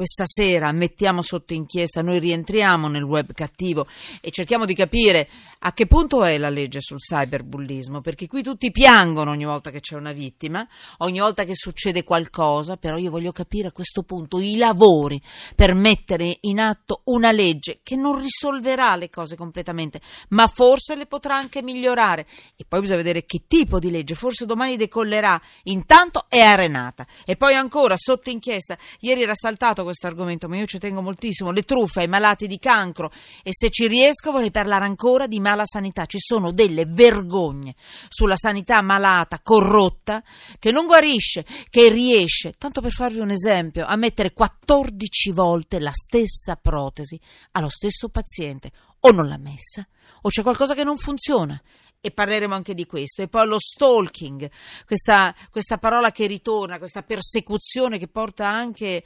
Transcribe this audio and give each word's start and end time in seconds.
questa 0.00 0.24
sera 0.24 0.72
mettiamo 0.72 1.20
sotto 1.20 1.52
inchiesta, 1.52 2.00
noi 2.00 2.20
rientriamo 2.20 2.88
nel 2.88 3.02
web 3.02 3.34
cattivo 3.34 3.86
e 4.22 4.30
cerchiamo 4.30 4.64
di 4.64 4.72
capire 4.72 5.28
a 5.58 5.74
che 5.74 5.86
punto 5.86 6.24
è 6.24 6.38
la 6.38 6.48
legge 6.48 6.80
sul 6.80 6.96
cyberbullismo, 6.96 8.00
perché 8.00 8.26
qui 8.26 8.42
tutti 8.42 8.70
piangono 8.70 9.32
ogni 9.32 9.44
volta 9.44 9.70
che 9.70 9.80
c'è 9.80 9.96
una 9.96 10.12
vittima, 10.12 10.66
ogni 11.00 11.18
volta 11.18 11.44
che 11.44 11.54
succede 11.54 12.02
qualcosa, 12.02 12.78
però 12.78 12.96
io 12.96 13.10
voglio 13.10 13.30
capire 13.30 13.68
a 13.68 13.72
questo 13.72 14.02
punto 14.02 14.40
i 14.40 14.56
lavori 14.56 15.20
per 15.54 15.74
mettere 15.74 16.38
in 16.40 16.60
atto 16.60 17.02
una 17.04 17.30
legge 17.30 17.80
che 17.82 17.94
non 17.94 18.18
risolverà 18.18 18.96
le 18.96 19.10
cose 19.10 19.36
completamente, 19.36 20.00
ma 20.28 20.46
forse 20.46 20.94
le 20.94 21.04
potrà 21.04 21.36
anche 21.36 21.62
migliorare. 21.62 22.26
E 22.56 22.64
poi 22.66 22.80
bisogna 22.80 23.02
vedere 23.02 23.26
che 23.26 23.42
tipo 23.46 23.78
di 23.78 23.90
legge, 23.90 24.14
forse 24.14 24.46
domani 24.46 24.78
decollerà, 24.78 25.38
intanto 25.64 26.24
è 26.30 26.40
arenata. 26.40 27.06
E 27.26 27.36
poi 27.36 27.52
ancora 27.52 27.96
sotto 27.98 28.30
inchiesta, 28.30 28.78
ieri 29.00 29.24
era 29.24 29.34
saltato 29.34 29.88
questo 29.90 30.06
argomento, 30.06 30.48
ma 30.48 30.56
io 30.56 30.66
ci 30.66 30.78
tengo 30.78 31.02
moltissimo, 31.02 31.50
le 31.50 31.62
truffe 31.62 32.00
ai 32.00 32.08
malati 32.08 32.46
di 32.46 32.58
cancro 32.58 33.10
e 33.42 33.50
se 33.52 33.70
ci 33.70 33.86
riesco 33.86 34.30
vorrei 34.30 34.50
parlare 34.50 34.84
ancora 34.84 35.26
di 35.26 35.40
mala 35.40 35.64
sanità. 35.64 36.06
Ci 36.06 36.18
sono 36.18 36.52
delle 36.52 36.84
vergogne 36.86 37.74
sulla 38.08 38.36
sanità 38.36 38.80
malata, 38.82 39.40
corrotta, 39.42 40.22
che 40.58 40.70
non 40.70 40.86
guarisce, 40.86 41.44
che 41.68 41.88
riesce, 41.88 42.54
tanto 42.56 42.80
per 42.80 42.92
farvi 42.92 43.18
un 43.18 43.30
esempio, 43.30 43.84
a 43.84 43.96
mettere 43.96 44.32
14 44.32 45.32
volte 45.32 45.80
la 45.80 45.92
stessa 45.92 46.56
protesi 46.56 47.20
allo 47.52 47.68
stesso 47.68 48.08
paziente. 48.08 48.70
O 49.00 49.12
non 49.12 49.28
l'ha 49.28 49.38
messa, 49.38 49.86
o 50.22 50.28
c'è 50.28 50.42
qualcosa 50.42 50.74
che 50.74 50.84
non 50.84 50.96
funziona 50.96 51.60
e 52.00 52.10
parleremo 52.10 52.54
anche 52.54 52.74
di 52.74 52.86
questo. 52.86 53.22
E 53.22 53.28
poi 53.28 53.46
lo 53.46 53.58
stalking, 53.58 54.50
questa, 54.86 55.34
questa, 55.50 55.78
parola 55.78 56.10
che 56.10 56.26
ritorna, 56.26 56.78
questa 56.78 57.02
persecuzione 57.02 57.98
che 57.98 58.08
porta 58.08 58.48
anche 58.48 59.04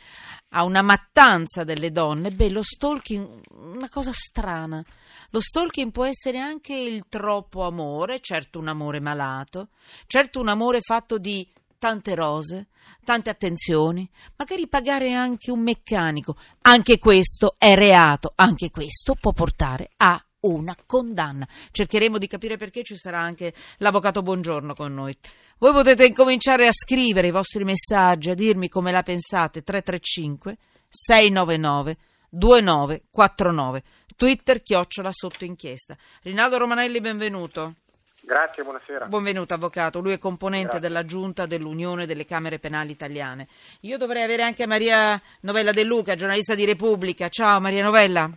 a 0.50 0.64
una 0.64 0.82
mattanza 0.82 1.64
delle 1.64 1.90
donne. 1.90 2.30
Beh, 2.30 2.50
lo 2.50 2.62
stalking, 2.62 3.40
una 3.50 3.88
cosa 3.88 4.12
strana. 4.12 4.84
Lo 5.30 5.40
stalking 5.40 5.90
può 5.90 6.04
essere 6.04 6.38
anche 6.38 6.74
il 6.74 7.06
troppo 7.08 7.64
amore, 7.64 8.20
certo 8.20 8.58
un 8.58 8.68
amore 8.68 9.00
malato, 9.00 9.68
certo 10.06 10.40
un 10.40 10.48
amore 10.48 10.80
fatto 10.80 11.18
di 11.18 11.46
tante 11.76 12.14
rose, 12.14 12.68
tante 13.04 13.28
attenzioni, 13.28 14.08
magari 14.36 14.68
pagare 14.68 15.12
anche 15.12 15.50
un 15.50 15.60
meccanico. 15.60 16.36
Anche 16.62 16.98
questo 16.98 17.56
è 17.58 17.74
reato, 17.74 18.32
anche 18.36 18.70
questo 18.70 19.14
può 19.20 19.32
portare 19.32 19.90
a 19.96 20.24
una 20.44 20.76
condanna. 20.86 21.46
Cercheremo 21.70 22.18
di 22.18 22.26
capire 22.26 22.56
perché 22.56 22.82
ci 22.82 22.96
sarà 22.96 23.18
anche 23.18 23.52
l'avvocato 23.78 24.22
Buongiorno 24.22 24.74
con 24.74 24.94
noi. 24.94 25.16
Voi 25.58 25.72
potete 25.72 26.06
incominciare 26.06 26.66
a 26.66 26.72
scrivere 26.72 27.28
i 27.28 27.32
vostri 27.32 27.64
messaggi, 27.64 28.30
a 28.30 28.34
dirmi 28.34 28.68
come 28.68 28.90
la 28.90 29.02
pensate. 29.02 29.62
335 29.62 30.56
699 30.88 31.96
2949. 32.30 33.82
Twitter 34.16 34.62
chiocciola 34.62 35.10
sotto 35.12 35.44
inchiesta. 35.44 35.96
Rinaldo 36.22 36.58
Romanelli, 36.58 37.00
benvenuto. 37.00 37.74
Grazie, 38.22 38.62
buonasera. 38.62 39.06
Benvenuto 39.06 39.52
avvocato, 39.52 40.00
lui 40.00 40.12
è 40.12 40.18
componente 40.18 40.78
Grazie. 40.78 40.80
della 40.80 41.04
giunta 41.04 41.44
dell'Unione 41.44 42.06
delle 42.06 42.24
Camere 42.24 42.58
Penali 42.58 42.92
Italiane. 42.92 43.48
Io 43.80 43.98
dovrei 43.98 44.22
avere 44.22 44.42
anche 44.42 44.66
Maria 44.66 45.20
Novella 45.40 45.72
De 45.72 45.84
Luca, 45.84 46.14
giornalista 46.14 46.54
di 46.54 46.64
Repubblica. 46.64 47.28
Ciao 47.28 47.60
Maria 47.60 47.84
Novella. 47.84 48.30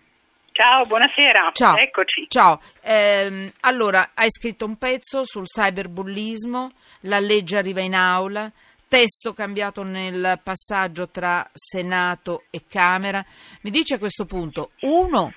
Ciao, 0.58 0.86
buonasera. 0.86 1.52
Ciao. 1.54 1.78
Eccoci. 1.78 2.26
Ciao. 2.30 2.60
Eh, 2.82 3.52
allora, 3.60 4.10
hai 4.16 4.32
scritto 4.32 4.66
un 4.66 4.76
pezzo 4.78 5.24
sul 5.24 5.46
cyberbullismo, 5.46 6.72
la 7.02 7.20
legge 7.20 7.60
arriva 7.60 7.82
in 7.82 7.94
aula, 7.94 8.52
testo 8.88 9.34
cambiato 9.34 9.84
nel 9.84 10.40
passaggio 10.44 11.10
tra 11.10 11.48
Senato 11.54 12.46
e 12.50 12.64
Camera. 12.68 13.24
Mi 13.62 13.70
dice 13.70 13.94
a 13.94 14.00
questo 14.00 14.26
punto, 14.26 14.72
uno, 14.80 15.32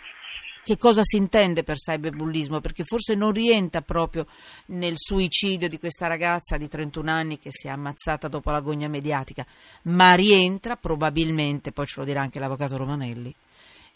che 0.65 0.79
cosa 0.79 1.03
si 1.05 1.19
intende 1.19 1.65
per 1.65 1.77
cyberbullismo, 1.77 2.61
perché 2.61 2.85
forse 2.85 3.15
non 3.15 3.33
rientra 3.33 3.83
proprio 3.83 4.27
nel 4.69 4.95
suicidio 4.97 5.69
di 5.69 5.79
questa 5.79 6.07
ragazza 6.07 6.57
di 6.57 6.67
31 6.67 7.11
anni 7.11 7.39
che 7.39 7.51
si 7.51 7.67
è 7.67 7.71
ammazzata 7.71 8.27
dopo 8.27 8.51
l'agonia 8.51 8.89
mediatica, 8.89 9.45
ma 9.83 10.15
rientra 10.15 10.77
probabilmente, 10.77 11.73
poi 11.73 11.85
ce 11.85 12.01
lo 12.01 12.07
dirà 12.07 12.23
anche 12.23 12.39
l'avvocato 12.39 12.79
Romanelli, 12.79 13.35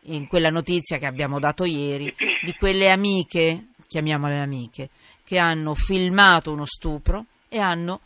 in 0.06 0.26
quella 0.26 0.50
notizia 0.50 0.98
che 0.98 1.06
abbiamo 1.06 1.38
dato 1.38 1.64
ieri 1.64 2.14
di 2.42 2.52
quelle 2.54 2.90
amiche, 2.90 3.68
chiamiamole 3.86 4.38
amiche, 4.40 4.90
che 5.24 5.38
hanno 5.38 5.74
filmato 5.74 6.52
uno 6.52 6.64
stupro 6.66 7.26
e 7.48 7.58
hanno 7.58 8.00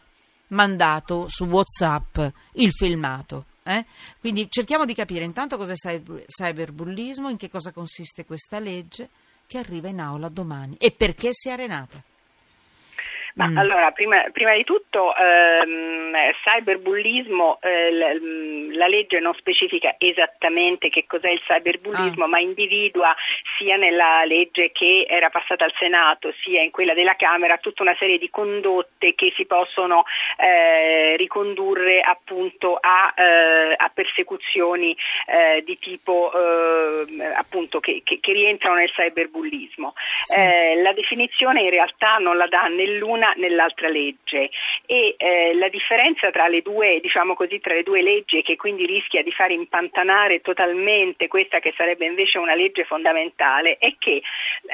mandato 0.49 1.27
su 1.29 1.45
WhatsApp 1.45 2.19
il 2.55 2.73
filmato. 2.73 3.47
Eh? 3.65 3.85
Quindi 4.21 4.49
cerchiamo 4.51 4.85
di 4.85 4.95
capire 4.95 5.25
intanto 5.25 5.57
cos'è 5.57 5.75
cyberbullismo, 5.75 7.29
in 7.29 7.37
che 7.37 7.51
cosa 7.51 7.73
consiste 7.73 8.25
questa 8.25 8.59
legge 8.59 9.11
che 9.47 9.59
arriva 9.59 9.89
in 9.89 10.01
aula 10.01 10.29
domani 10.29 10.77
e 10.79 10.91
perché 10.91 11.31
si 11.33 11.49
è 11.49 11.53
arenata. 11.53 12.03
Ma 13.35 13.49
mm. 13.49 13.57
allora, 13.57 13.91
prima, 13.91 14.25
prima, 14.33 14.55
di 14.55 14.65
tutto, 14.65 15.15
ehm, 15.15 16.13
cyberbullismo, 16.43 17.59
eh, 17.61 17.93
la, 17.93 18.15
mm, 18.15 18.73
la, 18.73 18.87
legge 18.89 19.21
non 19.21 19.35
specifica 19.35 19.95
esattamente 19.99 20.89
che 20.89 21.05
cos'è 21.07 21.31
il 21.31 21.41
cyberbullismo, 21.41 22.25
ah. 22.25 22.29
ma 22.29 22.39
individua 22.39 23.15
sia 23.57 23.77
nella 23.77 24.25
legge 24.25 24.73
che 24.73 25.07
era 25.09 25.31
passata 25.31 25.65
al 25.65 25.73
Senato, 25.79 26.33
sia 26.43 26.63
in 26.63 26.71
quella 26.71 26.95
della 26.95 27.17
Camera, 27.17 27.59
tutta 27.59 27.83
una 27.83 27.97
serie 27.99 28.19
di 28.19 28.31
condotte 28.31 29.15
che 29.15 29.33
si 29.37 29.45
possono 29.47 30.05
eh, 30.37 31.17
ricondurre 31.17 32.01
appunto 32.01 32.79
a, 32.81 33.13
eh, 33.17 33.75
a 33.77 33.91
persecuzioni 33.93 34.97
eh, 35.27 35.63
di 35.65 35.79
tipo 35.79 36.33
eh, 36.33 37.25
appunto 37.37 37.81
che, 37.81 38.03
che, 38.05 38.19
che, 38.21 38.33
rientrano 38.33 38.77
nel 38.77 38.91
cyberbullismo. 38.91 39.95
Sì. 40.23 40.39
Eh, 40.39 40.83
la 40.83 40.93
definizione 40.93 41.63
in 41.63 41.71
realtà 41.71 42.17
non 42.19 42.37
la 42.37 42.47
dà 42.47 42.67
né 42.69 42.87
l'una 42.87 43.18
nell'altra 43.37 43.89
legge 43.89 44.51
e 44.87 45.15
eh, 45.17 45.55
la 45.55 45.69
differenza 45.69 46.31
tra 46.31 46.49
le 46.49 46.63
due, 46.63 47.01
diciamo 47.01 47.35
così, 47.35 47.61
tra 47.61 47.75
le 47.75 47.83
due 47.83 48.03
leggi 48.03 48.43
che 48.43 48.57
quindi 48.57 48.87
rischia 48.87 49.23
di 49.23 49.33
far 49.33 49.51
impantanare 49.51 50.41
totalmente 50.41 51.29
questa 51.29 51.59
che 51.61 51.75
sarebbe 51.77 52.07
invece 52.07 52.39
una 52.39 52.55
legge 52.55 52.85
fondamentale 52.85 53.77
è 53.79 53.95
che 53.99 54.23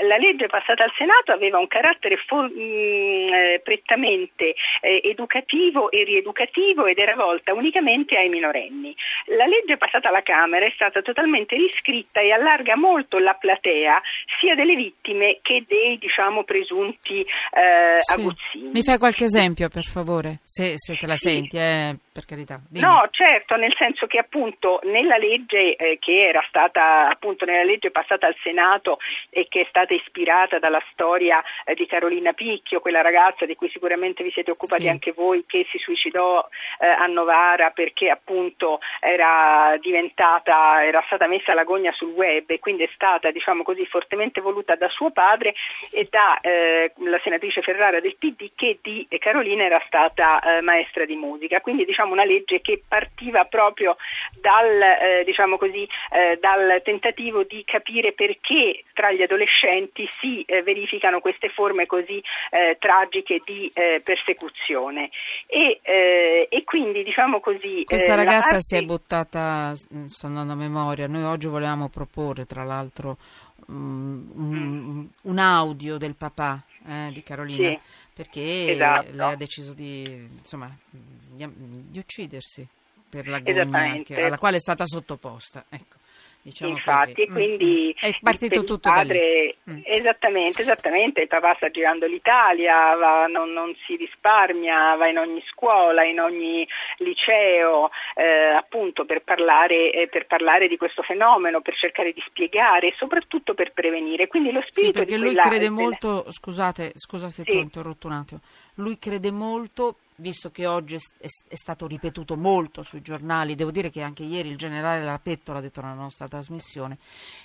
la 0.02 0.16
legge 0.16 0.46
passata 0.46 0.84
al 0.84 0.92
Senato 0.96 1.32
aveva 1.32 1.58
un 1.58 1.66
carattere 1.66 2.16
fo- 2.16 2.42
mh, 2.42 2.52
mm, 2.54 3.32
eh, 3.32 3.60
prettamente 3.62 4.54
eh, 4.80 5.00
educativo 5.04 5.90
e 5.90 6.04
rieducativo 6.04 6.86
ed 6.86 6.98
era 6.98 7.14
volta 7.14 7.52
unicamente 7.52 8.16
ai 8.16 8.28
minorenni. 8.28 8.94
La 9.26 9.46
legge 9.46 9.76
passata 9.76 10.08
alla 10.08 10.22
Camera 10.22 10.64
è 10.64 10.72
stata 10.74 11.02
totalmente 11.02 11.56
riscritta 11.56 12.20
e 12.20 12.32
allarga 12.32 12.76
molto 12.76 13.18
la 13.18 13.34
platea 13.34 14.00
sia 14.38 14.54
delle 14.54 14.74
vittime 14.74 15.38
che 15.42 15.64
dei 15.66 15.98
diciamo 15.98 16.44
presunti 16.44 17.20
eh, 17.20 17.96
sì. 17.96 18.12
aguzzini 18.12 18.33
Mazzini. 18.34 18.70
Mi 18.70 18.82
fai 18.82 18.98
qualche 18.98 19.24
esempio, 19.24 19.68
per 19.68 19.84
favore, 19.84 20.40
se, 20.42 20.74
se 20.76 20.94
te 20.96 21.06
la 21.06 21.16
sì. 21.16 21.28
senti, 21.28 21.56
eh, 21.56 21.96
per 22.12 22.24
carità. 22.24 22.60
Dimmi. 22.68 22.84
No, 22.84 23.08
certo, 23.10 23.56
nel 23.56 23.74
senso 23.76 24.06
che 24.06 24.18
appunto 24.18 24.80
nella 24.84 25.16
legge 25.16 25.76
eh, 25.76 25.98
che 25.98 26.28
era 26.28 26.44
stata 26.48 27.08
appunto 27.08 27.44
nella 27.44 27.64
legge 27.64 27.90
passata 27.90 28.26
al 28.26 28.36
Senato 28.42 28.98
e 29.30 29.46
che 29.48 29.62
è 29.62 29.66
stata 29.68 29.94
ispirata 29.94 30.58
dalla 30.58 30.82
storia 30.92 31.42
eh, 31.64 31.74
di 31.74 31.86
Carolina 31.86 32.32
Picchio, 32.32 32.80
quella 32.80 33.00
ragazza 33.00 33.46
di 33.46 33.54
cui 33.54 33.68
sicuramente 33.70 34.22
vi 34.22 34.30
siete 34.30 34.50
occupati 34.50 34.82
sì. 34.82 34.88
anche 34.88 35.12
voi, 35.12 35.44
che 35.46 35.66
si 35.70 35.78
suicidò 35.78 36.46
eh, 36.80 36.86
a 36.86 37.06
Novara 37.06 37.70
perché 37.70 38.10
appunto 38.10 38.80
era 39.00 39.76
diventata, 39.80 40.84
era 40.84 41.02
stata 41.06 41.26
messa 41.26 41.54
l'agonia 41.54 41.92
sul 41.92 42.12
web 42.12 42.44
e 42.48 42.58
quindi 42.58 42.84
è 42.84 42.90
stata, 42.94 43.30
diciamo 43.30 43.62
così, 43.62 43.84
fortemente 43.86 44.40
voluta 44.40 44.74
da 44.74 44.88
suo 44.88 45.10
padre 45.10 45.54
e 45.90 46.06
da 46.10 46.38
eh, 46.40 46.92
la 46.96 47.20
senatrice 47.22 47.62
Ferrara 47.62 48.00
del 48.00 48.16
PD 48.24 48.34
di 48.36 48.52
che 48.54 48.78
di 48.82 49.06
Carolina 49.18 49.64
era 49.64 49.82
stata 49.86 50.40
eh, 50.40 50.60
maestra 50.62 51.04
di 51.04 51.14
musica, 51.16 51.60
quindi 51.60 51.84
diciamo 51.84 52.12
una 52.12 52.24
legge 52.24 52.60
che 52.60 52.82
partiva 52.86 53.44
proprio 53.44 53.96
dal, 54.40 54.80
eh, 54.80 55.24
diciamo 55.24 55.58
così, 55.58 55.86
eh, 56.10 56.38
dal, 56.40 56.80
tentativo 56.82 57.42
di 57.44 57.62
capire 57.64 58.12
perché 58.12 58.84
tra 58.94 59.12
gli 59.12 59.22
adolescenti 59.22 60.08
si 60.20 60.42
eh, 60.42 60.62
verificano 60.62 61.20
queste 61.20 61.48
forme 61.50 61.86
così 61.86 62.22
eh, 62.50 62.76
tragiche 62.78 63.40
di 63.44 63.70
eh, 63.74 64.00
persecuzione. 64.02 65.10
E, 65.46 65.80
e, 65.82 66.64
quindi 66.64 67.02
diciamo 67.02 67.40
così... 67.40 67.84
Questa 67.84 68.14
ragazza 68.14 68.40
parte... 68.40 68.60
si 68.60 68.76
è 68.76 68.82
buttata, 68.82 69.72
mm, 69.94 70.06
sto 70.06 70.26
andando 70.26 70.52
a 70.52 70.56
memoria, 70.56 71.06
noi 71.06 71.22
oggi 71.24 71.46
volevamo 71.46 71.88
proporre 71.88 72.44
tra 72.46 72.64
l'altro 72.64 73.16
um, 73.66 74.30
un, 74.34 74.52
mm. 74.52 75.06
un 75.22 75.38
audio 75.38 75.98
del 75.98 76.14
papà 76.14 76.62
eh, 76.86 77.10
di 77.12 77.22
Carolina, 77.22 77.68
sì, 77.68 77.80
perché 78.12 78.70
esatto. 78.70 79.10
lei 79.10 79.32
ha 79.32 79.36
deciso 79.36 79.72
di, 79.72 80.26
insomma, 80.30 80.74
di, 80.90 81.46
di 81.88 81.98
uccidersi 81.98 82.66
per 83.08 83.28
l'agonia 83.28 84.02
alla 84.26 84.38
quale 84.38 84.56
è 84.56 84.60
stata 84.60 84.84
sottoposta. 84.86 85.64
Ecco. 85.68 86.02
Diciamo 86.44 86.72
Infatti, 86.72 87.22
e 87.22 87.30
mm, 87.30 87.32
quindi 87.32 87.96
mm. 87.96 88.06
è 88.06 88.14
partito 88.20 88.64
tutto 88.64 88.90
padre, 88.90 89.54
mm. 89.70 89.80
esattamente, 89.82 90.60
esattamente, 90.60 91.22
il 91.22 91.26
papà 91.26 91.54
sta 91.54 91.70
girando 91.70 92.04
l'Italia, 92.04 92.94
va, 92.96 93.24
non, 93.28 93.50
non, 93.54 93.74
si 93.86 93.96
risparmia, 93.96 94.94
va 94.96 95.08
in 95.08 95.16
ogni 95.16 95.42
scuola, 95.48 96.04
in 96.04 96.20
ogni 96.20 96.68
liceo, 96.98 97.88
eh, 98.14 98.52
appunto 98.54 99.06
per 99.06 99.22
parlare, 99.22 99.90
eh, 99.90 100.06
per 100.08 100.26
parlare, 100.26 100.68
di 100.68 100.76
questo 100.76 101.00
fenomeno, 101.00 101.62
per 101.62 101.76
cercare 101.76 102.12
di 102.12 102.22
spiegare 102.26 102.88
e 102.88 102.94
soprattutto 102.98 103.54
per 103.54 103.72
prevenire. 103.72 104.26
Quindi 104.26 104.52
lo 104.52 104.60
spirito 104.66 104.98
sì, 104.98 105.04
perché 105.06 105.16
lui 105.16 105.34
crede 105.34 105.70
molto, 105.70 106.26
scusate, 106.30 106.92
scusate 106.94 107.42
sì. 107.42 107.44
ti 107.44 107.56
ho 107.56 107.60
interrotto 107.60 108.06
un 108.06 108.12
attimo, 108.12 108.40
lui 108.74 108.98
crede 108.98 109.30
molto 109.30 109.96
visto 110.16 110.50
che 110.50 110.66
oggi 110.66 110.94
è, 110.94 110.98
è, 111.18 111.56
stato 111.56 111.86
ripetuto 111.86 112.36
molto 112.36 112.82
sui 112.82 113.02
giornali, 113.02 113.54
devo 113.54 113.70
dire 113.70 113.90
che 113.90 114.00
anche 114.00 114.22
ieri 114.22 114.50
il 114.50 114.56
generale 114.56 115.04
Rapetto 115.04 115.52
l'ha 115.52 115.60
detto 115.60 115.80
nella 115.80 115.94
nostra 115.94 116.28
trasmissione, 116.28 116.98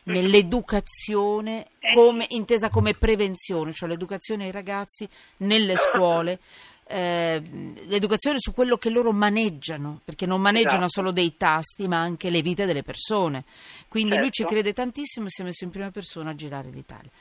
nell'educazione 0.04 1.68
come, 1.94 2.26
intesa 2.30 2.70
come 2.70 2.94
prevenzione, 2.94 3.74
cioè 3.74 3.90
l'educazione 3.90 4.46
ai 4.46 4.52
ragazzi 4.52 5.08
nelle 5.38 5.76
scuole. 5.78 6.40
Eh, 6.92 7.40
l'educazione 7.86 8.38
su 8.40 8.52
quello 8.52 8.78
che 8.78 8.90
loro 8.90 9.12
maneggiano, 9.12 10.02
perché 10.04 10.26
non 10.26 10.42
maneggiano 10.42 10.86
esatto. 10.86 11.02
solo 11.02 11.12
dei 11.12 11.38
tasti, 11.38 11.88
ma 11.88 12.00
anche 12.00 12.32
le 12.32 12.42
vite 12.42 12.66
delle 12.66 12.82
persone. 12.82 13.44
Quindi 13.88 14.14
certo. 14.14 14.24
lui 14.24 14.32
ci 14.32 14.42
certo. 14.42 14.54
crede 14.54 14.74
tantissimo 14.74 15.28
e 15.28 15.30
si 15.30 15.42
è 15.42 15.44
messo 15.44 15.64
in 15.66 15.70
prima 15.70 15.92
persona 15.92 16.32
a 16.32 16.36
girare 16.36 16.70
l'Italia. 16.72 17.12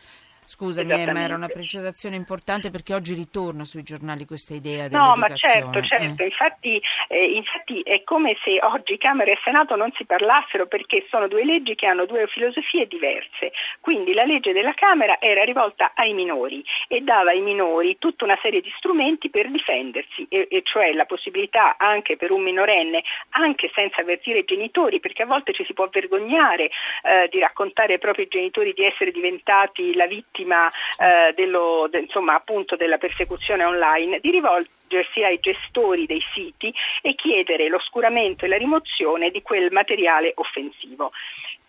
Scusami, 0.48 1.02
eh, 1.02 1.12
ma 1.12 1.20
era 1.20 1.34
una 1.34 1.48
precisazione 1.48 2.16
importante 2.16 2.70
perché 2.70 2.94
oggi 2.94 3.12
ritorna 3.12 3.64
sui 3.64 3.82
giornali 3.82 4.24
questa 4.24 4.54
idea 4.54 4.88
No, 4.88 5.14
ma 5.14 5.28
certo, 5.34 5.82
certo. 5.82 6.22
Eh. 6.22 6.24
Infatti, 6.24 6.80
eh, 7.08 7.32
infatti, 7.32 7.82
è 7.82 8.02
come 8.02 8.34
se 8.42 8.58
oggi 8.62 8.96
Camera 8.96 9.30
e 9.30 9.38
Senato 9.44 9.76
non 9.76 9.92
si 9.92 10.06
parlassero 10.06 10.66
perché 10.66 11.04
sono 11.10 11.28
due 11.28 11.44
leggi 11.44 11.74
che 11.74 11.84
hanno 11.84 12.06
due 12.06 12.26
filosofie 12.28 12.86
diverse. 12.86 13.52
Quindi 13.80 14.14
la 14.14 14.24
legge 14.24 14.54
della 14.54 14.72
Camera 14.72 15.20
era 15.20 15.44
rivolta 15.44 15.92
ai 15.94 16.14
minori 16.14 16.64
e 16.88 17.02
dava 17.02 17.28
ai 17.28 17.42
minori 17.42 17.98
tutta 17.98 18.24
una 18.24 18.38
serie 18.40 18.62
di 18.62 18.72
strumenti 18.78 19.28
per 19.28 19.50
difendersi, 19.50 20.24
e, 20.30 20.48
e 20.48 20.62
cioè 20.64 20.94
la 20.94 21.04
possibilità 21.04 21.76
anche 21.76 22.16
per 22.16 22.30
un 22.30 22.40
minorenne, 22.40 23.02
anche 23.32 23.70
senza 23.74 24.00
avvertire 24.00 24.38
i 24.38 24.44
genitori, 24.46 24.98
perché 24.98 25.24
a 25.24 25.26
volte 25.26 25.52
ci 25.52 25.66
si 25.66 25.74
può 25.74 25.90
vergognare 25.92 26.70
eh, 27.02 27.28
di 27.30 27.38
raccontare 27.38 27.92
ai 27.92 27.98
propri 27.98 28.28
genitori 28.28 28.72
di 28.72 28.86
essere 28.86 29.10
diventati 29.10 29.94
la 29.94 30.06
vittima 30.06 30.36
vittima 30.38 30.70
eh, 30.98 31.32
dello, 31.34 31.88
de, 31.90 31.98
insomma, 31.98 32.34
appunto 32.34 32.76
della 32.76 32.98
persecuzione 32.98 33.64
online, 33.64 34.20
di 34.20 34.30
rivolgersi 34.30 35.22
ai 35.22 35.38
gestori 35.40 36.06
dei 36.06 36.22
siti 36.32 36.72
e 37.02 37.14
chiedere 37.14 37.68
l'oscuramento 37.68 38.44
e 38.44 38.48
la 38.48 38.56
rimozione 38.56 39.30
di 39.30 39.42
quel 39.42 39.70
materiale 39.72 40.32
offensivo. 40.36 41.10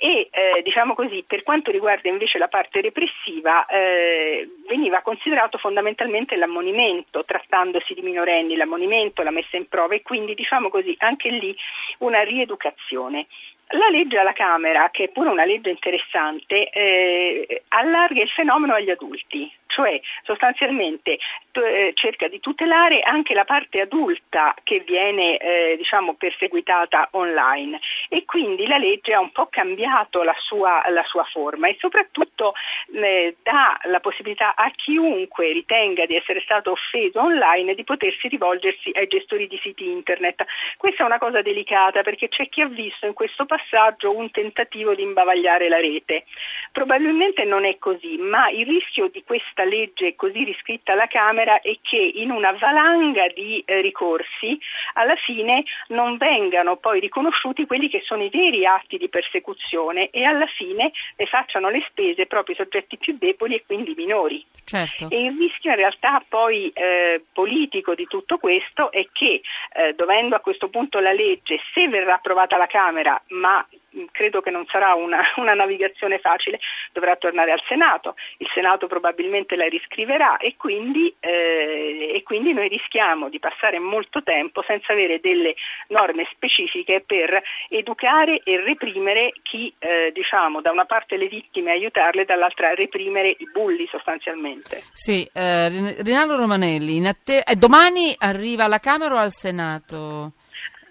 E 0.01 0.30
eh, 0.31 0.62
diciamo 0.63 0.94
così, 0.94 1.25
per 1.27 1.44
quanto 1.44 1.71
riguarda 1.71 2.07
invece 2.07 2.38
la 2.38 2.48
parte 2.48 2.80
repressiva, 2.80 3.66
eh, 3.66 4.48
veniva 4.66 5.01
considerato 5.01 5.57
fondamentalmente 5.57 6.38
l'ammonimento, 6.38 7.25
trattandosi 7.25 7.95
di 7.95 8.01
minorenni, 8.01 8.56
l'ammonimento, 8.56 9.24
la 9.24 9.31
messa 9.31 9.57
in 9.57 9.68
prova 9.68 9.95
e 9.95 10.01
quindi 10.01 10.36
diciamo 10.36 10.69
così 10.69 10.95
anche 11.00 11.30
lì 11.30 11.54
una 11.98 12.21
rieducazione. 12.21 13.27
La 13.74 13.89
legge 13.89 14.18
alla 14.18 14.33
Camera, 14.33 14.89
che 14.89 15.06
è 15.06 15.10
pure 15.10 15.30
una 15.30 15.45
legge 15.45 15.69
interessante, 15.69 16.69
eh, 16.71 17.63
allarga 17.68 18.21
il 18.21 18.30
fenomeno 18.30 18.74
agli 18.74 18.89
adulti, 18.89 19.51
cioè 19.69 20.00
sostanzialmente 20.24 21.19
eh, 21.51 21.92
cerca 21.94 22.27
di 22.27 22.39
tutelare 22.39 23.01
anche 23.01 23.33
la 23.33 23.45
parte 23.45 23.81
adulta 23.81 24.56
che 24.63 24.80
viene 24.80 25.38
eh, 25.38 25.75
diciamo, 25.77 26.16
perseguitata 26.16 27.10
online 27.12 27.80
e 28.10 28.25
quindi 28.25 28.66
la 28.68 28.77
legge 28.77 29.13
ha 29.13 29.19
un 29.19 29.31
po' 29.31 29.48
cambiato 29.48 30.24
la 30.24 30.36
sua, 30.39 30.83
la 30.89 31.04
sua 31.04 31.24
forma 31.25 31.68
e 31.68 31.75
soprattutto 31.80 32.54
eh, 32.94 33.36
dà 33.44 33.77
la 33.83 34.00
possibilità 34.00 34.56
a 34.56 34.71
chiunque 34.75 35.51
ritenga 35.51 36.06
di 36.06 36.16
essere 36.16 36.42
stato 36.42 36.71
offeso 36.71 37.21
online 37.21 37.75
di 37.75 37.83
potersi 37.83 38.27
rivolgersi 38.27 38.92
ai 38.94 39.07
gestori 39.07 39.48
di 39.48 39.60
siti 39.62 39.88
internet. 39.88 40.44
Questa 40.77 41.04
è 41.04 41.06
una 41.06 41.19
cosa 41.19 41.42
delicata 41.42 42.01
perché 42.01 42.27
c'è 42.27 42.50
chi 42.50 42.62
ha 42.62 42.68
visto 42.68 43.06
in 43.06 43.13
questo 43.13 43.45
passaggio 43.45 44.16
un 44.16 44.31
tentativo 44.31 44.95
di 44.95 45.04
imbavagliare 45.04 45.69
la 45.69 45.80
rete. 45.80 46.25
Probabilmente 46.71 47.44
non 47.44 47.66
è 47.66 47.77
così, 47.77 48.18
ma 48.18 48.50
il 48.50 48.66
rischio 48.66 49.10
di 49.10 49.24
questa 49.24 49.58
legge 49.63 50.15
così 50.15 50.44
riscritta 50.44 50.94
alla 50.94 51.07
Camera 51.07 51.61
è 51.61 51.77
che 51.81 51.97
in 51.97 52.31
una 52.31 52.51
valanga 52.53 53.27
di 53.27 53.61
eh, 53.65 53.81
ricorsi 53.81 54.57
alla 54.94 55.15
fine 55.15 55.63
non 55.88 56.17
vengano 56.17 56.77
poi 56.77 57.00
riconosciuti 57.00 57.65
quelli 57.65 57.89
che 57.89 58.01
sono 58.06 58.23
i 58.23 58.29
veri 58.29 58.65
atti 58.65 58.97
di 58.97 59.09
persecuzione 59.09 60.09
e 60.09 60.23
alla 60.23 60.47
fine 60.47 60.91
ne 61.15 61.25
facciano 61.25 61.69
le 61.69 61.83
spese 61.89 62.25
proprio 62.25 62.56
i 62.56 62.57
soggetti 62.57 62.97
più 62.97 63.15
deboli 63.17 63.56
e 63.56 63.63
quindi 63.65 63.94
minori. 63.95 64.45
Certo. 64.65 65.09
E 65.09 65.25
il 65.25 65.38
rischio 65.38 65.71
in 65.71 65.77
realtà 65.77 66.23
poi 66.27 66.69
eh, 66.73 67.23
politico 67.33 67.95
di 67.95 68.06
tutto 68.06 68.38
questo 68.38 68.91
è 68.91 69.07
che 69.11 69.41
eh, 69.73 69.94
dovendo 69.95 70.35
a 70.35 70.39
questo 70.39 70.69
punto 70.69 71.00
la 71.00 71.11
legge, 71.11 71.59
se 71.73 71.88
verrà 71.88 72.15
approvata 72.15 72.56
alla 72.56 72.67
Camera, 72.67 73.19
ma 73.29 73.65
credo 74.12 74.41
che 74.41 74.50
non 74.50 74.65
sarà 74.68 74.94
una, 74.94 75.21
una, 75.38 75.53
navigazione 75.53 76.19
facile, 76.19 76.59
dovrà 76.91 77.15
tornare 77.15 77.51
al 77.51 77.62
Senato, 77.68 78.15
il 78.38 78.50
Senato 78.53 78.88
probabilmente 78.88 79.56
la 79.56 79.68
riscriverà 79.68 80.38
e 80.38 80.56
quindi, 80.57 81.13
eh, 81.19 82.12
e 82.13 82.24
quindi, 82.24 82.53
noi 82.53 82.68
rischiamo 82.68 83.30
di 83.30 83.39
passare 83.39 83.80
molto 83.80 84.24
tempo 84.24 84.63
senza 84.65 84.94
avere 84.94 85.19
delle 85.19 85.56
norme 85.88 86.27
specifiche 86.31 87.03
per 87.06 87.41
educare 87.69 88.41
e 88.44 88.62
reprimere 88.62 89.31
chi 89.44 89.74
eh, 89.80 90.12
diciamo 90.13 90.62
da 90.62 90.71
una 90.71 90.85
parte 90.85 91.18
le 91.18 91.27
vittime 91.27 91.71
aiutarle, 91.71 92.25
dall'altra 92.25 92.74
reprimere 92.74 93.30
i 93.30 93.50
bulli 93.51 93.88
sostanzialmente. 93.89 94.83
Sì, 94.92 95.27
eh, 95.33 96.01
Rinaldo 96.01 96.35
Romanelli, 96.35 97.06
atte- 97.07 97.44
eh, 97.44 97.56
domani 97.56 98.15
arriva 98.18 98.65
alla 98.65 98.80
Camera 98.80 99.15
o 99.15 99.18
al 99.18 99.31
Senato? 99.31 100.33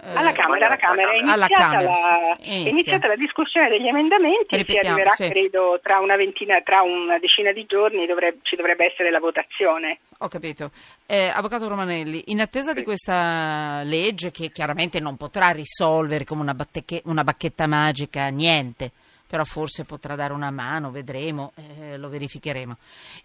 Alla 0.00 0.32
Camera, 0.32 0.66
alla 0.66 0.76
Camera. 0.76 1.10
È, 1.10 1.16
iniziata 1.16 1.54
Camera. 1.54 1.90
La, 1.90 2.36
è 2.36 2.68
iniziata 2.68 3.08
la 3.08 3.16
discussione 3.16 3.68
degli 3.68 3.88
emendamenti 3.88 4.54
e 4.54 4.64
si 4.64 4.76
arriverà, 4.76 5.10
sì. 5.10 5.28
credo, 5.28 5.80
tra 5.82 5.98
una 5.98 6.14
ventina, 6.14 6.60
tra 6.62 6.82
una 6.82 7.18
decina 7.18 7.50
di 7.52 7.66
giorni 7.66 8.06
dovrebbe, 8.06 8.38
ci 8.42 8.54
dovrebbe 8.54 8.86
essere 8.86 9.10
la 9.10 9.18
votazione. 9.18 9.98
Ho 10.18 10.28
capito. 10.28 10.70
Eh, 11.04 11.28
Avvocato 11.32 11.66
Romanelli, 11.66 12.24
in 12.26 12.40
attesa 12.40 12.70
sì. 12.70 12.78
di 12.78 12.84
questa 12.84 13.82
legge 13.82 14.30
che 14.30 14.50
chiaramente 14.50 15.00
non 15.00 15.16
potrà 15.16 15.50
risolvere 15.50 16.24
come 16.24 16.42
una, 16.42 16.54
bacche, 16.54 17.02
una 17.06 17.24
bacchetta 17.24 17.66
magica 17.66 18.28
niente, 18.28 18.92
però 19.26 19.42
forse 19.42 19.84
potrà 19.84 20.14
dare 20.14 20.32
una 20.32 20.50
mano, 20.50 20.92
vedremo, 20.92 21.52
eh, 21.56 21.96
lo 21.96 22.08
verificheremo. 22.08 22.76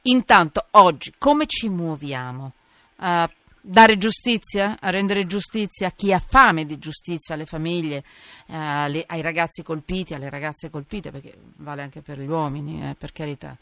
Intanto, 0.03 0.65
oggi, 0.71 1.13
come 1.19 1.45
ci 1.45 1.69
muoviamo? 1.69 2.51
Uh, 2.95 3.25
dare 3.65 3.97
giustizia, 3.97 4.77
a 4.81 4.89
rendere 4.89 5.25
giustizia 5.25 5.87
a 5.87 5.91
chi 5.91 6.11
ha 6.11 6.19
fame 6.19 6.65
di 6.65 6.77
giustizia, 6.77 7.33
alle 7.33 7.45
famiglie, 7.45 8.03
eh, 8.47 8.55
alle, 8.55 9.05
ai 9.07 9.21
ragazzi 9.21 9.63
colpiti, 9.63 10.13
alle 10.13 10.29
ragazze 10.29 10.69
colpite, 10.69 11.11
perché 11.11 11.33
vale 11.57 11.81
anche 11.81 12.01
per 12.01 12.19
gli 12.19 12.27
uomini, 12.27 12.89
eh, 12.89 12.95
per 12.95 13.13
carità. 13.13 13.57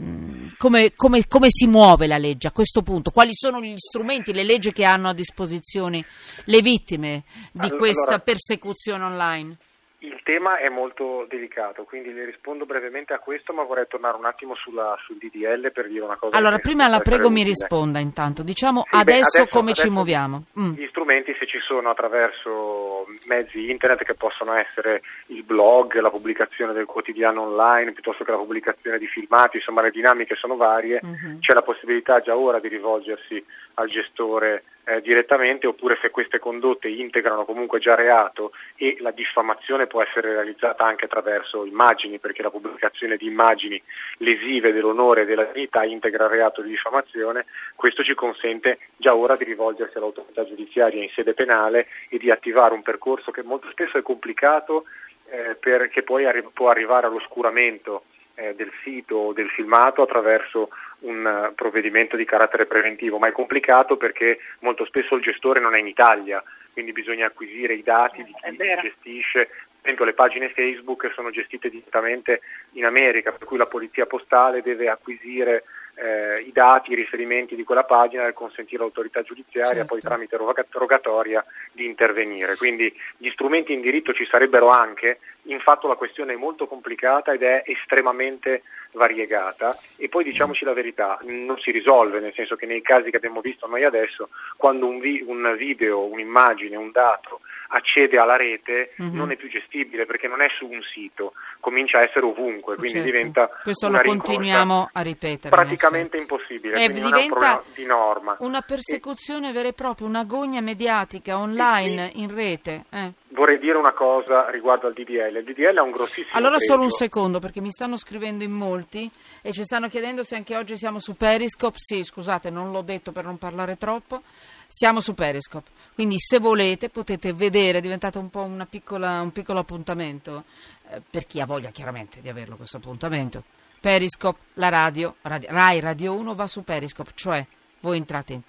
Mm, 0.00 0.48
come, 0.58 0.92
come, 0.94 1.26
come, 1.26 1.46
si 1.48 1.66
muove 1.66 2.06
la 2.06 2.18
legge 2.18 2.48
a 2.48 2.52
questo 2.52 2.82
punto? 2.82 3.10
Quali 3.10 3.32
sono 3.32 3.60
gli 3.60 3.74
strumenti, 3.76 4.34
le 4.34 4.44
leggi 4.44 4.70
che 4.70 4.84
hanno 4.84 5.08
a 5.08 5.14
disposizione 5.14 6.04
le 6.44 6.60
vittime 6.60 7.24
di 7.50 7.70
questa 7.70 8.18
persecuzione 8.18 9.04
online? 9.04 9.56
Il 10.00 10.20
tema 10.22 10.58
è 10.58 10.68
molto 10.68 11.26
delicato, 11.28 11.82
quindi 11.82 12.12
le 12.12 12.24
rispondo 12.24 12.64
brevemente 12.64 13.14
a 13.14 13.18
questo, 13.18 13.52
ma 13.52 13.64
vorrei 13.64 13.86
tornare 13.88 14.16
un 14.16 14.26
attimo 14.26 14.54
sulla, 14.54 14.96
sul 15.04 15.16
DDL 15.16 15.72
per 15.72 15.88
dire 15.88 16.04
una 16.04 16.14
cosa. 16.14 16.36
Allora, 16.36 16.58
prima 16.58 16.86
la 16.86 17.00
prego 17.00 17.30
mi 17.30 17.42
risponda 17.42 17.98
intanto. 17.98 18.44
Diciamo 18.44 18.84
sì, 18.88 18.94
adesso, 18.94 19.04
beh, 19.04 19.42
adesso, 19.42 19.46
come 19.48 19.70
adesso 19.70 19.82
ci 19.82 19.90
muoviamo. 19.90 20.44
Mm. 20.60 20.72
Gli 20.74 20.86
strumenti, 20.86 21.34
se 21.36 21.46
ci 21.46 21.58
sono 21.58 21.90
attraverso 21.90 23.06
mezzi 23.26 23.70
internet 23.70 24.04
che 24.04 24.14
possono 24.14 24.54
essere 24.54 25.02
il 25.26 25.42
blog, 25.42 25.98
la 25.98 26.10
pubblicazione 26.10 26.72
del 26.72 26.86
quotidiano 26.86 27.42
online, 27.42 27.90
piuttosto 27.90 28.22
che 28.22 28.30
la 28.30 28.36
pubblicazione 28.36 28.98
di 28.98 29.06
filmati, 29.08 29.56
insomma 29.56 29.82
le 29.82 29.90
dinamiche 29.90 30.36
sono 30.36 30.54
varie, 30.54 31.00
mm-hmm. 31.04 31.40
c'è 31.40 31.54
la 31.54 31.62
possibilità 31.62 32.20
già 32.20 32.36
ora 32.36 32.60
di 32.60 32.68
rivolgersi 32.68 33.44
al 33.74 33.88
gestore 33.88 34.62
eh, 34.88 35.02
direttamente 35.02 35.66
oppure 35.66 35.98
se 36.00 36.10
queste 36.10 36.38
condotte 36.38 36.88
integrano 36.88 37.44
comunque 37.44 37.78
già 37.78 37.94
reato 37.94 38.52
e 38.76 38.96
la 39.00 39.10
diffamazione 39.10 39.86
può 39.88 40.02
essere 40.02 40.32
realizzata 40.32 40.84
anche 40.84 41.06
attraverso 41.06 41.64
immagini 41.64 42.20
perché 42.20 42.42
la 42.42 42.50
pubblicazione 42.50 43.16
di 43.16 43.26
immagini 43.26 43.82
lesive 44.18 44.72
dell'onore 44.72 45.22
e 45.22 45.24
della 45.24 45.50
dignità 45.52 45.82
integra 45.82 46.26
il 46.26 46.30
reato 46.30 46.62
di 46.62 46.70
diffamazione, 46.70 47.46
questo 47.74 48.04
ci 48.04 48.14
consente 48.14 48.78
già 48.96 49.16
ora 49.16 49.34
di 49.34 49.44
rivolgersi 49.44 49.96
all'autorità 49.96 50.46
giudiziaria 50.46 51.02
in 51.02 51.10
sede 51.10 51.34
penale 51.34 51.88
e 52.08 52.18
di 52.18 52.30
attivare 52.30 52.74
un 52.74 52.82
percorso 52.82 53.32
che 53.32 53.42
molto 53.42 53.68
spesso 53.70 53.98
è 53.98 54.02
complicato 54.02 54.84
eh, 55.30 55.56
perché 55.58 56.02
poi 56.02 56.24
arri- 56.24 56.48
può 56.52 56.70
arrivare 56.70 57.06
all'oscuramento 57.06 58.04
eh, 58.34 58.54
del 58.54 58.70
sito 58.82 59.16
o 59.16 59.32
del 59.32 59.48
filmato 59.50 60.02
attraverso 60.02 60.68
un 61.00 61.24
uh, 61.24 61.54
provvedimento 61.54 62.16
di 62.16 62.24
carattere 62.24 62.66
preventivo, 62.66 63.18
ma 63.18 63.28
è 63.28 63.32
complicato 63.32 63.96
perché 63.96 64.38
molto 64.60 64.84
spesso 64.84 65.14
il 65.14 65.22
gestore 65.22 65.60
non 65.60 65.74
è 65.74 65.78
in 65.78 65.86
Italia, 65.86 66.42
quindi 66.72 66.92
bisogna 66.92 67.26
acquisire 67.26 67.74
i 67.74 67.82
dati 67.82 68.22
di 68.22 68.32
chi 68.32 68.56
gestisce 68.82 69.48
esempio 69.88 70.04
le 70.04 70.12
pagine 70.12 70.50
Facebook 70.50 71.10
sono 71.14 71.30
gestite 71.30 71.70
direttamente 71.70 72.42
in 72.72 72.84
America, 72.84 73.32
per 73.32 73.46
cui 73.46 73.56
la 73.56 73.66
polizia 73.66 74.04
postale 74.04 74.60
deve 74.60 74.90
acquisire 74.90 75.64
eh, 75.94 76.42
i 76.42 76.52
dati, 76.52 76.92
i 76.92 76.94
riferimenti 76.94 77.56
di 77.56 77.64
quella 77.64 77.84
pagina 77.84 78.26
e 78.26 78.32
consentire 78.32 78.82
all'autorità 78.82 79.22
giudiziaria 79.22 79.84
certo. 79.84 79.86
poi 79.86 80.00
tramite 80.00 80.36
rogatoria 80.70 81.44
di 81.72 81.86
intervenire. 81.86 82.56
Quindi 82.56 82.94
gli 83.16 83.30
strumenti 83.30 83.72
in 83.72 83.80
diritto 83.80 84.12
ci 84.12 84.26
sarebbero 84.26 84.68
anche, 84.68 85.18
infatti 85.44 85.86
la 85.88 85.96
questione 85.96 86.34
è 86.34 86.36
molto 86.36 86.66
complicata 86.66 87.32
ed 87.32 87.42
è 87.42 87.62
estremamente 87.66 88.62
variegata 88.92 89.76
e 89.96 90.08
poi 90.08 90.22
diciamoci 90.22 90.64
la 90.64 90.72
verità, 90.72 91.18
non 91.22 91.58
si 91.58 91.70
risolve, 91.70 92.20
nel 92.20 92.34
senso 92.34 92.56
che 92.56 92.66
nei 92.66 92.82
casi 92.82 93.10
che 93.10 93.16
abbiamo 93.16 93.40
visto 93.40 93.66
noi 93.66 93.84
adesso, 93.84 94.28
quando 94.56 94.86
un, 94.86 95.00
vi- 95.00 95.24
un 95.26 95.54
video, 95.56 96.04
un'immagine, 96.04 96.76
un 96.76 96.90
dato 96.92 97.40
accede 97.68 98.18
alla 98.18 98.36
rete 98.36 98.94
mm-hmm. 99.00 99.14
non 99.14 99.30
è 99.30 99.36
più 99.36 99.48
gestibile 99.48 100.06
perché 100.06 100.28
non 100.28 100.40
è 100.40 100.48
su 100.58 100.66
un 100.66 100.80
sito, 100.92 101.32
comincia 101.60 101.98
a 101.98 102.02
essere 102.02 102.24
ovunque, 102.24 102.76
quindi 102.76 103.00
certo. 103.00 103.10
diventa 103.10 103.48
Questo 103.62 103.88
lo 103.88 103.98
continuiamo 103.98 104.90
a 104.92 105.00
ripetere. 105.00 105.54
Praticamente 105.54 106.16
impossibile, 106.16 106.82
eh, 106.82 106.88
diventa 106.90 107.62
di 107.74 107.84
norma. 107.84 108.36
Una 108.40 108.62
persecuzione 108.62 109.50
e... 109.50 109.52
vera 109.52 109.68
e 109.68 109.72
propria, 109.72 110.06
una 110.06 110.24
gogna 110.24 110.60
mediatica 110.60 111.38
online 111.38 112.12
in 112.14 112.34
rete. 112.34 112.84
Eh. 112.90 113.12
Vorrei 113.30 113.58
dire 113.58 113.76
una 113.76 113.92
cosa 113.92 114.48
riguardo 114.50 114.86
al 114.86 114.94
DDL. 114.94 115.36
Il 115.36 115.44
DDL 115.44 115.76
ha 115.76 115.82
un 115.82 115.90
grossissimo 115.90 116.32
Allora 116.32 116.56
pregio. 116.56 116.72
solo 116.72 116.82
un 116.84 116.90
secondo 116.90 117.38
perché 117.40 117.60
mi 117.60 117.70
stanno 117.70 117.98
scrivendo 117.98 118.42
in 118.42 118.52
molti 118.52 119.10
e 119.42 119.52
ci 119.52 119.64
stanno 119.64 119.88
chiedendo 119.88 120.22
se 120.22 120.36
anche 120.36 120.56
oggi 120.56 120.76
siamo 120.76 120.98
su 120.98 121.14
Periscope. 121.14 121.76
Sì, 121.76 122.02
scusate, 122.02 122.48
non 122.48 122.70
l'ho 122.70 122.82
detto 122.82 123.12
per 123.12 123.24
non 123.24 123.36
parlare 123.36 123.76
troppo. 123.76 124.22
Siamo 124.70 125.00
su 125.00 125.14
Periscope, 125.14 125.70
quindi 125.94 126.16
se 126.18 126.38
volete 126.38 126.90
potete 126.90 127.32
vedere, 127.32 127.78
è 127.78 127.80
diventato 127.80 128.18
un 128.18 128.28
po' 128.28 128.46
piccola, 128.68 129.22
un 129.22 129.32
piccolo 129.32 129.60
appuntamento, 129.60 130.44
eh, 130.90 131.00
per 131.00 131.26
chi 131.26 131.40
ha 131.40 131.46
voglia 131.46 131.70
chiaramente 131.70 132.20
di 132.20 132.28
averlo 132.28 132.54
questo 132.54 132.76
appuntamento. 132.76 133.42
Periscope, 133.80 134.38
la 134.54 134.68
radio, 134.68 135.16
radio, 135.22 135.48
Rai 135.50 135.80
Radio 135.80 136.12
1 136.14 136.34
va 136.34 136.46
su 136.46 136.64
Periscope, 136.64 137.12
cioè 137.14 137.44
voi 137.80 137.96
entrate 137.96 138.34
in, 138.34 138.42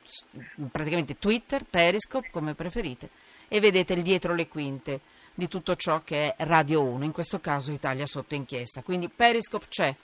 in 0.56 0.70
praticamente 0.70 1.18
Twitter, 1.18 1.64
Periscope, 1.64 2.30
come 2.32 2.54
preferite, 2.54 3.10
e 3.48 3.62
vedete 3.62 3.94
il 3.94 4.02
dietro 4.02 4.36
le 4.36 4.50
quinte 4.50 5.00
di 5.34 5.48
tutto 5.48 5.76
ciò 5.76 6.04
che 6.04 6.36
è 6.36 6.44
Radio 6.44 6.84
1, 6.84 7.06
in 7.06 7.12
questo 7.14 7.40
caso 7.40 7.72
Italia 7.72 8.06
sotto 8.06 8.36
inchiesta. 8.36 8.84
Quindi 8.84 9.08
Periscope 9.08 9.68
c'è. 9.70 9.96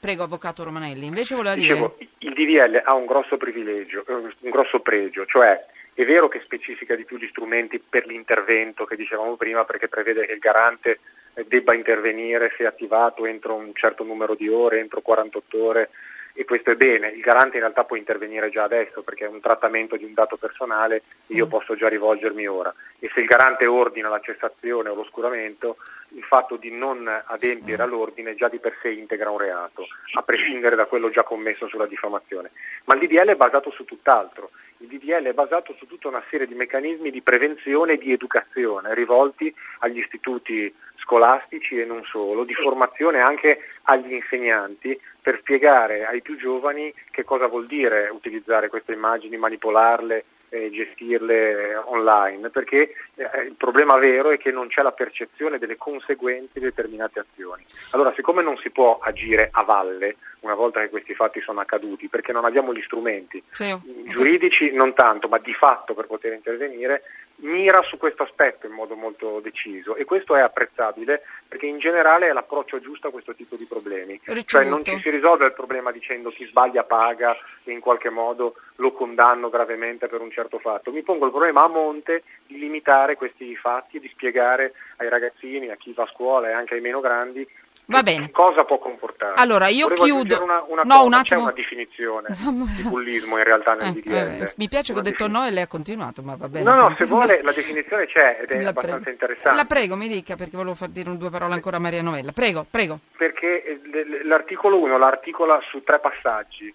Prego, 0.00 0.22
Avvocato 0.22 0.64
Romanelli. 0.64 1.06
Invece 1.06 1.34
voleva 1.34 1.54
Dicevo, 1.54 1.96
dire... 1.98 2.10
il 2.18 2.32
DDL 2.32 2.82
ha 2.84 2.94
un 2.94 3.06
grosso 3.06 3.36
privilegio, 3.36 4.04
eh, 4.06 4.12
un 4.12 4.50
grosso 4.50 4.80
pregio, 4.80 5.24
cioè 5.26 5.64
è 5.94 6.04
vero 6.04 6.28
che 6.28 6.40
specifica 6.44 6.94
di 6.94 7.04
più 7.04 7.16
gli 7.16 7.26
strumenti 7.26 7.80
per 7.80 8.06
l'intervento 8.06 8.84
che 8.84 8.94
dicevamo 8.94 9.34
prima 9.34 9.64
perché 9.64 9.88
prevede 9.88 10.26
che 10.26 10.32
il 10.32 10.38
garante 10.38 11.00
eh, 11.34 11.44
debba 11.48 11.74
intervenire 11.74 12.52
se 12.56 12.64
attivato 12.64 13.26
entro 13.26 13.56
un 13.56 13.72
certo 13.74 14.04
numero 14.04 14.36
di 14.36 14.48
ore, 14.48 14.78
entro 14.78 15.00
48 15.00 15.64
ore 15.64 15.90
e 16.38 16.44
questo 16.44 16.70
è 16.70 16.76
bene, 16.76 17.08
il 17.08 17.20
garante 17.20 17.56
in 17.56 17.62
realtà 17.62 17.82
può 17.82 17.96
intervenire 17.96 18.48
già 18.48 18.62
adesso 18.62 19.02
perché 19.02 19.24
è 19.24 19.28
un 19.28 19.40
trattamento 19.40 19.96
di 19.96 20.04
un 20.04 20.14
dato 20.14 20.36
personale 20.36 21.02
sì. 21.18 21.34
io 21.34 21.48
posso 21.48 21.74
già 21.74 21.88
rivolgermi 21.88 22.46
ora 22.46 22.72
e 23.00 23.10
se 23.12 23.18
il 23.18 23.26
garante 23.26 23.66
ordina 23.66 24.08
la 24.08 24.20
cessazione 24.20 24.88
o 24.88 24.94
l'oscuramento 24.94 25.78
il 26.10 26.22
fatto 26.22 26.54
di 26.54 26.70
non 26.70 27.10
adempiere 27.26 27.82
all'ordine 27.82 28.36
già 28.36 28.48
di 28.48 28.60
per 28.60 28.76
sé 28.80 28.90
integra 28.90 29.30
un 29.30 29.38
reato, 29.38 29.88
a 30.14 30.22
prescindere 30.22 30.76
da 30.76 30.86
quello 30.86 31.10
già 31.10 31.24
commesso 31.24 31.66
sulla 31.66 31.86
diffamazione. 31.86 32.50
Ma 32.84 32.94
il 32.94 33.00
DDL 33.00 33.30
è 33.30 33.34
basato 33.34 33.70
su 33.70 33.84
tutt'altro, 33.84 34.50
il 34.78 34.86
DDL 34.86 35.24
è 35.24 35.32
basato 35.32 35.74
su 35.74 35.86
tutta 35.86 36.08
una 36.08 36.22
serie 36.30 36.46
di 36.46 36.54
meccanismi 36.54 37.10
di 37.10 37.20
prevenzione 37.20 37.94
e 37.94 37.98
di 37.98 38.12
educazione 38.12 38.94
rivolti 38.94 39.52
agli 39.80 39.98
istituti 39.98 40.72
scolastici 41.08 41.78
e 41.78 41.86
non 41.86 42.04
solo, 42.04 42.44
di 42.44 42.54
formazione 42.54 43.20
anche 43.20 43.58
agli 43.84 44.12
insegnanti 44.12 44.98
per 45.28 45.40
spiegare 45.40 46.06
ai 46.06 46.22
più 46.22 46.38
giovani 46.38 46.90
che 47.10 47.22
cosa 47.22 47.48
vuol 47.48 47.66
dire 47.66 48.08
utilizzare 48.10 48.70
queste 48.70 48.94
immagini, 48.94 49.36
manipolarle 49.36 50.24
eh, 50.48 50.70
gestirle 50.70 51.76
online, 51.84 52.48
perché 52.48 52.94
eh, 53.14 53.42
il 53.42 53.54
problema 53.54 53.98
vero 53.98 54.30
è 54.30 54.38
che 54.38 54.50
non 54.50 54.68
c'è 54.68 54.80
la 54.80 54.92
percezione 54.92 55.58
delle 55.58 55.76
conseguenze 55.76 56.52
di 56.54 56.60
determinate 56.60 57.18
azioni. 57.20 57.62
Allora, 57.90 58.10
siccome 58.14 58.42
non 58.42 58.56
si 58.56 58.70
può 58.70 58.98
agire 59.02 59.50
a 59.52 59.64
valle 59.64 60.16
una 60.40 60.54
volta 60.54 60.80
che 60.80 60.88
questi 60.88 61.12
fatti 61.12 61.42
sono 61.42 61.60
accaduti, 61.60 62.08
perché 62.08 62.32
non 62.32 62.46
abbiamo 62.46 62.72
gli 62.72 62.82
strumenti 62.82 63.42
sì. 63.50 63.76
giuridici, 64.06 64.72
non 64.72 64.94
tanto, 64.94 65.28
ma 65.28 65.36
di 65.36 65.52
fatto 65.52 65.92
per 65.92 66.06
poter 66.06 66.32
intervenire, 66.32 67.02
mira 67.40 67.82
su 67.82 67.98
questo 67.98 68.22
aspetto 68.22 68.66
in 68.66 68.72
modo 68.72 68.96
molto 68.96 69.40
deciso 69.40 69.94
e 69.94 70.04
questo 70.04 70.34
è 70.34 70.40
apprezzabile 70.40 71.22
perché 71.46 71.66
in 71.66 71.78
generale 71.78 72.28
è 72.28 72.32
l'approccio 72.32 72.80
giusto 72.80 73.08
a 73.08 73.10
questo 73.10 73.34
tipo 73.34 73.56
di 73.56 73.64
problemi. 73.64 74.20
Ricevuto. 74.24 74.44
Cioè 74.46 74.64
non 74.64 74.84
ci 74.84 74.98
si 75.00 75.10
risolve 75.10 75.46
il 75.46 75.52
problema 75.52 75.92
dicendo 75.92 76.30
chi 76.30 76.46
sbaglia 76.46 76.84
paga 76.84 77.36
e 77.64 77.72
in 77.72 77.80
qualche 77.80 78.10
modo 78.10 78.56
lo 78.76 78.92
condanno 78.92 79.50
gravemente 79.50 80.08
per 80.08 80.20
un 80.20 80.30
certo 80.30 80.58
fatto. 80.58 80.90
Mi 80.90 81.02
pongo 81.02 81.26
il 81.26 81.30
problema 81.30 81.64
a 81.64 81.68
monte 81.68 82.22
di 82.46 82.58
limitare 82.58 83.16
questi 83.16 83.54
fatti 83.56 83.96
e 83.96 84.00
di 84.00 84.08
spiegare 84.08 84.72
ai 84.96 85.08
ragazzini, 85.08 85.68
a 85.68 85.76
chi 85.76 85.92
va 85.92 86.04
a 86.04 86.10
scuola 86.12 86.48
e 86.48 86.52
anche 86.52 86.74
ai 86.74 86.80
meno 86.80 87.00
grandi 87.00 87.46
Va 87.90 88.02
bene. 88.02 88.30
Cosa 88.30 88.64
può 88.64 88.78
comportare? 88.78 89.32
Allora, 89.36 89.68
io 89.68 89.88
Volevo 89.88 90.04
chiudo. 90.04 90.42
Una, 90.42 90.62
una 90.68 90.82
no, 90.82 90.94
cosa. 90.94 91.06
un 91.06 91.14
attimo. 91.14 91.40
C'è 91.40 91.44
una 91.46 91.52
definizione 91.52 92.28
di 92.76 92.82
bullismo 92.82 93.38
in 93.38 93.44
realtà 93.44 93.72
nel 93.72 93.96
eh, 93.96 94.00
DDL. 94.00 94.42
Eh, 94.42 94.52
mi 94.56 94.68
piace 94.68 94.92
che 94.92 94.98
ho 94.98 95.02
detto 95.02 95.26
no 95.26 95.46
e 95.46 95.50
lei 95.50 95.62
ha 95.62 95.66
continuato, 95.66 96.22
ma 96.22 96.36
va 96.36 96.48
bene. 96.48 96.64
No, 96.64 96.74
no, 96.74 96.94
se 96.98 97.06
vuole 97.06 97.40
la 97.42 97.52
definizione 97.52 98.04
c'è 98.04 98.40
ed 98.42 98.50
è 98.50 98.60
la 98.60 98.68
abbastanza 98.68 98.96
prego. 98.98 99.10
interessante. 99.10 99.56
La 99.56 99.64
prego, 99.64 99.96
mi 99.96 100.08
dica, 100.08 100.36
perché 100.36 100.56
volevo 100.56 100.74
far 100.74 100.90
dire 100.90 101.16
due 101.16 101.30
parole 101.30 101.54
ancora 101.54 101.78
a 101.78 101.80
Maria 101.80 102.02
Novella. 102.02 102.32
Prego, 102.32 102.66
prego. 102.70 102.98
Perché 103.16 103.64
eh, 103.64 104.24
l'articolo 104.24 104.78
1 104.82 104.98
l'articola 104.98 105.58
su 105.70 105.82
tre 105.82 105.98
passaggi 105.98 106.74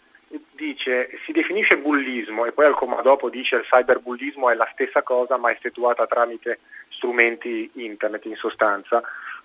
dice 0.56 1.10
si 1.26 1.32
definisce 1.32 1.78
bullismo 1.78 2.46
e 2.46 2.54
poi 2.54 2.66
al 2.66 2.74
comma 2.74 3.02
dopo 3.02 3.30
dice 3.30 3.58
il 3.58 3.68
cyberbullismo 3.70 4.50
è 4.50 4.56
la 4.56 4.68
stessa 4.74 5.04
cosa 5.04 5.38
ma 5.38 5.52
effettuata 5.52 6.08
tramite 6.08 6.60
strumenti 6.90 7.70
internet 7.76 8.26
in 8.26 8.36
sostanza 8.36 9.04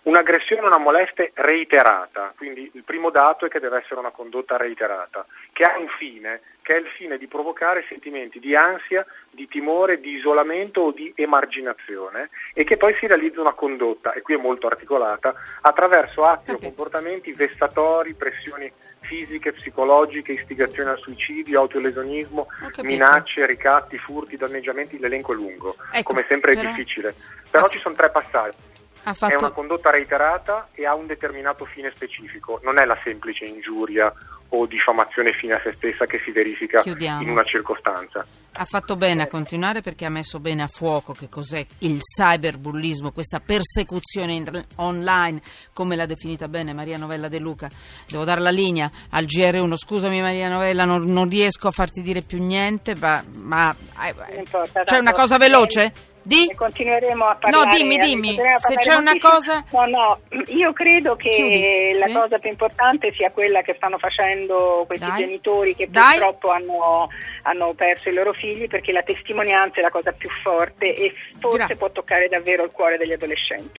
Un'aggressione 0.09 0.62
o 0.62 0.67
una 0.67 0.79
molestia 0.79 1.29
reiterata, 1.35 2.33
quindi 2.35 2.71
il 2.73 2.83
primo 2.83 3.11
dato 3.11 3.45
è 3.45 3.50
che 3.50 3.61
deve 3.61 3.81
essere 3.81 4.00
una 4.00 4.11
condotta 4.11 4.57
reiterata, 4.57 5.27
che 5.53 5.65
ha 5.65 5.77
un 5.77 5.87
fine, 5.99 6.41
che 6.62 6.77
è 6.77 6.79
il 6.79 6.87
fine 6.97 7.19
di 7.19 7.27
provocare 7.27 7.85
sentimenti 7.91 8.41
di 8.41 8.57
ansia, 8.57 9.05
di 9.31 9.47
timore, 9.49 10.00
di 10.00 10.12
isolamento 10.12 10.81
o 10.81 10.93
di 10.93 11.12
emarginazione 11.15 12.31
e 12.55 12.65
che 12.65 12.79
poi 12.79 12.95
si 12.99 13.07
realizza 13.07 13.43
una 13.43 13.53
condotta, 13.53 14.12
e 14.15 14.23
qui 14.23 14.33
è 14.33 14.38
molto 14.38 14.67
articolata, 14.67 15.35
attraverso 15.61 16.23
atti 16.23 16.53
o 16.53 16.59
comportamenti 16.59 17.31
vessatori, 17.33 18.15
pressioni 18.15 18.73
fisiche, 19.00 19.53
psicologiche, 19.53 20.33
istigazione 20.33 20.88
al 20.88 20.99
suicidio, 21.00 21.61
autolesionismo, 21.61 22.47
minacce, 22.81 23.45
ricatti, 23.45 23.99
furti, 23.99 24.38
danneggiamenti, 24.38 24.99
l'elenco 24.99 25.33
è 25.33 25.35
lungo, 25.35 25.77
ecco, 25.93 26.12
come 26.15 26.25
sempre 26.27 26.53
è 26.53 26.57
però... 26.57 26.71
difficile. 26.71 27.15
Però 27.50 27.69
ci 27.69 27.79
sono 27.79 27.95
tre 27.95 28.09
passaggi. 28.09 28.77
Fatto... 29.15 29.35
È 29.35 29.37
una 29.37 29.50
condotta 29.50 29.91
reiterata 29.91 30.69
e 30.73 30.87
ha 30.87 30.95
un 30.95 31.07
determinato 31.07 31.65
fine 31.65 31.91
specifico, 31.95 32.61
non 32.62 32.79
è 32.79 32.85
la 32.85 32.99
semplice 33.03 33.45
ingiuria 33.45 34.12
o 34.50 34.67
diffamazione 34.67 35.33
fine 35.33 35.55
a 35.55 35.61
se 35.62 35.73
stessa 35.73 36.07
che 36.07 36.21
si 36.25 36.31
verifica 36.31 36.81
Chiudiamo. 36.81 37.23
in 37.23 37.29
una 37.29 37.43
circostanza. 37.43 38.25
Ha 38.53 38.65
fatto 38.65 38.97
bene 38.97 39.25
a 39.25 39.27
continuare 39.27 39.83
perché 39.83 40.07
ha 40.07 40.11
messo 40.11 40.41
bene 40.41 40.62
a 40.62 40.67
fuoco 40.67 41.12
che 41.12 41.29
cos'è 41.29 41.65
il 41.81 42.00
cyberbullismo, 42.00 43.12
questa 43.12 43.41
persecuzione 43.41 44.33
in, 44.33 44.65
online, 44.77 45.41
come 45.73 45.97
l'ha 45.97 46.07
definita 46.07 46.49
bene 46.49 46.73
Maria 46.73 46.97
Novella 46.97 47.29
De 47.29 47.38
Luca. 47.38 47.69
Devo 48.09 48.25
dare 48.25 48.41
la 48.41 48.50
linea 48.50 48.91
al 49.11 49.25
GR1, 49.25 49.75
scusami 49.77 50.21
Maria 50.21 50.49
Novella, 50.49 50.85
non, 50.85 51.05
non 51.05 51.29
riesco 51.29 51.69
a 51.69 51.73
farti 51.73 52.00
dire 52.00 52.23
più 52.23 52.43
niente, 52.43 52.97
ma, 52.97 53.23
ma 53.37 53.75
eh, 54.03 54.43
c'è 54.85 54.99
una 54.99 55.12
cosa 55.12 55.37
veloce? 55.37 55.93
Di? 56.23 56.49
E 56.49 56.55
continueremo 56.55 57.25
a 57.25 57.37
parlare. 57.37 57.67
No, 57.67 57.77
dimmi, 57.77 57.99
dimmi, 57.99 58.37
se 58.59 58.75
c'è 58.77 58.95
una 58.95 59.17
cosa... 59.19 59.65
No, 59.73 59.87
no, 59.87 60.21
io 60.47 60.73
credo 60.73 61.17
che 61.17 61.31
Chiudi. 61.31 61.99
la 61.99 62.07
sì. 62.07 62.13
cosa 62.13 62.39
più 62.39 62.51
importante 62.51 63.13
sia 63.15 63.31
quella 63.31 63.63
che 63.63 63.75
stanno 63.77 63.99
facendo 63.99 64.85
questi 64.87 65.07
Dai. 65.07 65.19
genitori 65.19 65.75
che 65.75 65.89
Dai. 65.89 66.19
purtroppo 66.19 66.51
hanno, 66.51 67.09
hanno, 67.43 67.75
perso 67.75 68.09
i 68.09 68.15
loro 68.15 68.33
figli 68.33 68.67
perché 68.67 68.93
la 68.93 69.03
testimonianza 69.03 69.81
è 69.81 69.83
la 69.83 69.91
cosa 69.91 70.13
più 70.13 70.29
forte 70.43 70.95
e 70.95 71.13
forse 71.39 71.57
Grazie. 71.59 71.77
può 71.77 71.91
toccare 71.91 72.29
davvero 72.29 72.65
il 72.65 72.71
cuore 72.71 72.97
degli 72.97 73.13
adolescenti. 73.13 73.77